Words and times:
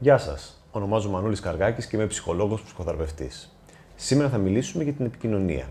Γεια 0.00 0.18
σας. 0.18 0.62
Ονομάζομαι 0.70 1.14
Μανώλης 1.14 1.40
Καργάκης 1.40 1.86
και 1.86 1.96
είμαι 1.96 2.06
ψυχολόγος 2.06 2.62
ψυχοθεραπευτής. 2.62 3.56
Σήμερα 3.96 4.28
θα 4.28 4.38
μιλήσουμε 4.38 4.84
για 4.84 4.92
την 4.92 5.04
επικοινωνία. 5.04 5.66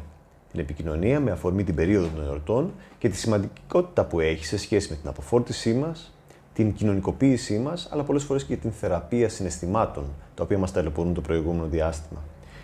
Την 0.51 0.59
επικοινωνία 0.59 1.19
με 1.19 1.31
αφορμή 1.31 1.63
την 1.63 1.75
περίοδο 1.75 2.07
των 2.15 2.25
εορτών 2.25 2.71
και 2.97 3.09
τη 3.09 3.15
σημαντικότητα 3.15 4.05
που 4.05 4.19
έχει 4.19 4.45
σε 4.45 4.57
σχέση 4.57 4.89
με 4.89 4.95
την 4.95 5.09
αποφόρτισή 5.09 5.73
μας, 5.73 6.13
την 6.53 6.73
κοινωνικοποίησή 6.73 7.59
μας, 7.59 7.89
αλλά 7.91 8.03
πολλές 8.03 8.23
φορές 8.23 8.43
και 8.43 8.57
την 8.57 8.71
θεραπεία 8.71 9.29
συναισθημάτων, 9.29 10.05
τα 10.35 10.43
οποία 10.43 10.57
μας 10.57 10.71
ταλαιπωρούν 10.71 11.13
το 11.13 11.21
προηγούμενο 11.21 11.67
διάστημα. 11.67 12.19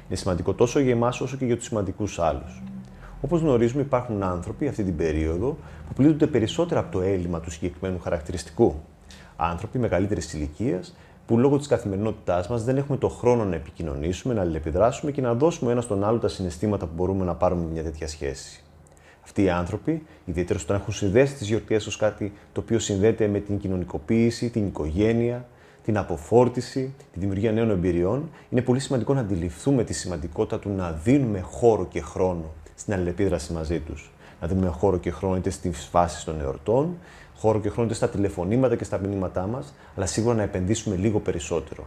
Είναι 0.07 0.15
σημαντικό 0.15 0.53
τόσο 0.53 0.79
για 0.79 0.91
εμάς 0.91 1.21
όσο 1.21 1.37
και 1.37 1.45
για 1.45 1.55
τους 1.55 1.65
σημαντικούς 1.65 2.19
άλλους. 2.19 2.61
Όπως 3.21 3.41
γνωρίζουμε, 3.41 3.81
υπάρχουν 3.81 4.23
άνθρωποι 4.23 4.67
αυτή 4.67 4.83
την 4.83 4.95
περίοδο 4.95 5.57
που 5.87 5.93
πλήττονται 5.93 6.27
περισσότερα 6.27 6.79
από 6.79 6.91
το 6.91 7.01
έλλειμμα 7.01 7.39
του 7.39 7.51
συγκεκριμένου 7.51 7.99
χαρακτηριστικού. 7.99 8.75
Άνθρωποι 9.35 9.79
μεγαλύτερης 9.79 10.33
ηλικίας 10.33 10.95
που 11.25 11.37
λόγω 11.37 11.57
της 11.57 11.67
καθημερινότητάς 11.67 12.47
μας 12.47 12.63
δεν 12.63 12.77
έχουμε 12.77 12.97
το 12.97 13.09
χρόνο 13.09 13.45
να 13.45 13.55
επικοινωνήσουμε, 13.55 14.33
να 14.33 14.41
αλληλεπιδράσουμε 14.41 15.11
και 15.11 15.21
να 15.21 15.33
δώσουμε 15.33 15.71
ένας 15.71 15.83
στον 15.83 16.03
άλλο 16.03 16.17
τα 16.17 16.27
συναισθήματα 16.27 16.85
που 16.85 16.91
μπορούμε 16.95 17.25
να 17.25 17.35
πάρουμε 17.35 17.65
μια 17.71 17.83
τέτοια 17.83 18.07
σχέση. 18.07 18.63
Αυτοί 19.23 19.43
οι 19.43 19.49
άνθρωποι, 19.49 20.05
ιδιαίτερα 20.25 20.59
όταν 20.63 20.75
έχουν 20.75 20.93
συνδέσει 20.93 21.33
τις 21.33 21.47
γιορτές 21.47 21.87
ως 21.87 21.97
κάτι 21.97 22.33
το 22.53 22.61
οποίο 22.61 22.79
συνδέεται 22.79 23.27
με 23.27 23.39
την 23.39 23.57
κοινωνικοποίηση, 23.57 24.49
την 24.49 24.67
οικογένεια, 24.67 25.45
την 25.83 25.97
αποφόρτιση, 25.97 26.93
τη 27.13 27.19
δημιουργία 27.19 27.51
νέων 27.51 27.69
εμπειριών, 27.69 28.29
είναι 28.49 28.61
πολύ 28.61 28.79
σημαντικό 28.79 29.13
να 29.13 29.19
αντιληφθούμε 29.19 29.83
τη 29.83 29.93
σημαντικότητα 29.93 30.59
του 30.59 30.69
να 30.69 30.91
δίνουμε 30.91 31.39
χώρο 31.39 31.85
και 31.85 32.01
χρόνο 32.01 32.51
στην 32.75 32.93
αλληλεπίδραση 32.93 33.53
μαζί 33.53 33.79
τους. 33.79 34.11
Να 34.41 34.47
δίνουμε 34.47 34.67
χώρο 34.67 34.97
και 34.97 35.11
χρόνο 35.11 35.35
είτε 35.35 35.49
στις 35.49 35.85
φάσεις 35.85 36.23
των 36.23 36.41
εορτών, 36.41 36.97
χώρο 37.35 37.59
και 37.59 37.69
χρόνο 37.69 37.85
είτε 37.87 37.95
στα 37.95 38.09
τηλεφωνήματα 38.09 38.75
και 38.75 38.83
στα 38.83 38.97
μηνύματά 38.97 39.47
μας, 39.47 39.73
αλλά 39.95 40.05
σίγουρα 40.05 40.35
να 40.35 40.41
επενδύσουμε 40.41 40.95
λίγο 40.95 41.19
περισσότερο. 41.19 41.85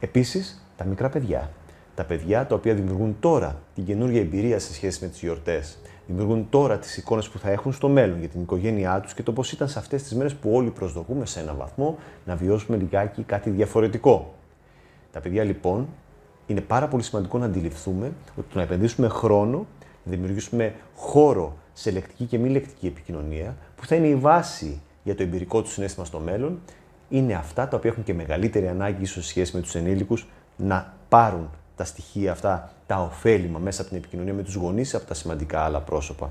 Επίσης, 0.00 0.64
τα 0.76 0.84
μικρά 0.84 1.08
παιδιά. 1.08 1.50
Τα 1.94 2.04
παιδιά 2.04 2.46
τα 2.46 2.54
οποία 2.54 2.74
δημιουργούν 2.74 3.16
τώρα 3.20 3.60
την 3.74 3.84
καινούργια 3.84 4.20
εμπειρία 4.20 4.58
σε 4.58 4.72
σχέση 4.74 5.04
με 5.04 5.10
τις 5.10 5.20
γιορτές. 5.20 5.78
Δημιουργούν 6.06 6.46
τώρα 6.50 6.78
τις 6.78 6.96
εικόνες 6.96 7.28
που 7.28 7.38
θα 7.38 7.50
έχουν 7.50 7.72
στο 7.72 7.88
μέλλον 7.88 8.18
για 8.18 8.28
την 8.28 8.40
οικογένειά 8.40 9.00
τους 9.00 9.14
και 9.14 9.22
το 9.22 9.32
πώς 9.32 9.52
ήταν 9.52 9.68
σε 9.68 9.78
αυτές 9.78 10.02
τις 10.02 10.14
μέρες 10.14 10.34
που 10.34 10.50
όλοι 10.54 10.70
προσδοκούμε 10.70 11.26
σε 11.26 11.40
έναν 11.40 11.56
βαθμό 11.56 11.98
να 12.24 12.36
βιώσουμε 12.36 12.76
λιγάκι 12.76 13.22
κάτι 13.22 13.50
διαφορετικό. 13.50 14.34
Τα 15.12 15.20
παιδιά 15.20 15.44
λοιπόν 15.44 15.88
είναι 16.46 16.60
πάρα 16.60 16.88
πολύ 16.88 17.02
σημαντικό 17.02 17.38
να 17.38 17.44
αντιληφθούμε 17.44 18.12
ότι 18.36 18.46
το 18.52 18.56
να 18.56 18.62
επενδύσουμε 18.62 19.08
χρόνο 19.08 19.58
να 19.58 19.79
δημιουργήσουμε 20.04 20.74
χώρο 20.96 21.56
σε 21.72 21.90
λεκτική 21.90 22.24
και 22.24 22.38
μη 22.38 22.48
λεκτική 22.48 22.86
επικοινωνία, 22.86 23.56
που 23.76 23.86
θα 23.86 23.94
είναι 23.94 24.06
η 24.06 24.14
βάση 24.14 24.80
για 25.02 25.14
το 25.14 25.22
εμπειρικό 25.22 25.62
του 25.62 25.68
συνέστημα 25.68 26.04
στο 26.04 26.18
μέλλον, 26.18 26.60
είναι 27.08 27.34
αυτά 27.34 27.68
τα 27.68 27.76
οποία 27.76 27.90
έχουν 27.90 28.02
και 28.02 28.14
μεγαλύτερη 28.14 28.68
ανάγκη, 28.68 29.02
ίσως 29.02 29.26
σχέση 29.26 29.56
με 29.56 29.62
τους 29.62 29.74
ενήλικους, 29.74 30.26
να 30.56 30.94
πάρουν 31.08 31.50
τα 31.76 31.84
στοιχεία 31.84 32.32
αυτά, 32.32 32.72
τα 32.86 33.02
ωφέλιμα 33.02 33.58
μέσα 33.58 33.80
από 33.80 33.90
την 33.90 33.98
επικοινωνία 33.98 34.34
με 34.34 34.42
τους 34.42 34.54
γονείς 34.54 34.94
από 34.94 35.06
τα 35.06 35.14
σημαντικά 35.14 35.60
άλλα 35.60 35.80
πρόσωπα. 35.80 36.30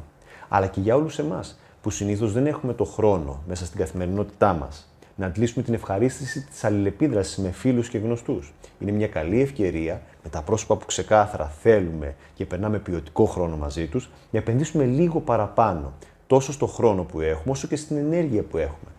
Αλλά 0.50 0.68
και 0.68 0.80
για 0.80 0.96
όλους 0.96 1.20
εμάς, 1.20 1.60
που 1.82 1.90
συνήθως 1.90 2.34
δεν 2.34 2.48
έχουμε 2.48 2.74
το 2.74 2.84
χρόνο 2.84 3.44
μέσα 3.48 3.66
στην 3.66 3.80
καθημερινότητά 3.80 4.54
μας 4.54 4.89
να 5.20 5.26
αντλήσουμε 5.26 5.64
την 5.64 5.74
ευχαρίστηση 5.74 6.42
της 6.42 6.64
αλληλεπίδρασης 6.64 7.38
με 7.38 7.52
φίλους 7.52 7.90
και 7.90 7.98
γνωστούς. 7.98 8.54
Είναι 8.80 8.92
μια 8.92 9.08
καλή 9.08 9.42
ευκαιρία 9.42 10.02
με 10.24 10.30
τα 10.30 10.42
πρόσωπα 10.42 10.78
που 10.78 10.86
ξεκάθαρα 10.86 11.46
θέλουμε 11.62 12.16
και 12.34 12.46
περνάμε 12.46 12.80
ποιοτικό 12.80 13.26
χρόνο 13.26 13.58
μαζί 13.58 13.88
τους, 13.88 14.10
να 14.32 14.40
επενδύσουμε 14.40 14.86
λίγο 14.86 15.20
παραπάνω, 15.20 15.94
τόσο 16.28 16.52
στο 16.52 16.66
χρόνο 16.66 17.04
που 17.04 17.22
έχουμε, 17.22 17.52
όσο 17.52 17.68
και 17.68 17.76
στην 17.76 17.98
ενέργεια 17.98 18.44
που 18.44 18.58
έχουμε. 18.58 18.92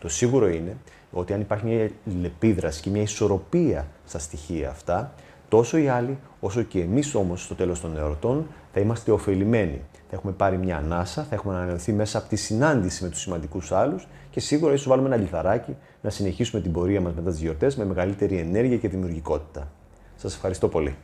Το 0.00 0.08
σίγουρο 0.08 0.48
είναι 0.48 0.76
ότι 1.10 1.32
αν 1.32 1.40
υπάρχει 1.40 1.66
μια 1.66 1.90
αλληλεπίδραση 2.06 2.82
και 2.82 2.90
μια 2.90 3.02
ισορροπία 3.02 3.86
στα 4.06 4.18
στοιχεία 4.18 4.70
αυτά, 4.70 5.14
τόσο 5.48 5.78
οι 5.78 5.88
άλλοι, 5.88 6.18
όσο 6.40 6.62
και 6.62 6.80
εμείς 6.80 7.14
όμως 7.14 7.44
στο 7.44 7.54
τέλος 7.54 7.80
των 7.80 7.96
εορτών, 7.96 8.46
θα 8.72 8.80
είμαστε 8.80 9.10
ωφελημένοι. 9.10 9.82
Θα 9.92 10.16
έχουμε 10.16 10.32
πάρει 10.32 10.58
μια 10.58 10.76
ανάσα, 10.76 11.22
θα 11.22 11.34
έχουμε 11.34 11.54
ανανεωθεί 11.54 11.92
μέσα 11.92 12.18
από 12.18 12.28
τη 12.28 12.36
συνάντηση 12.36 13.02
με 13.02 13.08
τους 13.08 13.20
σημαντικούς 13.20 13.72
άλλους 13.72 14.08
και 14.30 14.40
σίγουρα 14.40 14.72
ίσως 14.72 14.88
βάλουμε 14.88 15.08
ένα 15.08 15.16
λιθαράκι 15.16 15.76
να 16.00 16.10
συνεχίσουμε 16.10 16.62
την 16.62 16.72
πορεία 16.72 17.00
μας 17.00 17.14
μετά 17.14 17.30
τις 17.30 17.40
γιορτές 17.40 17.76
με 17.76 17.84
μεγαλύτερη 17.84 18.36
ενέργεια 18.36 18.76
και 18.76 18.88
δημιουργικότητα. 18.88 19.68
Σας 20.16 20.34
ευχαριστώ 20.34 20.68
πολύ. 20.68 20.96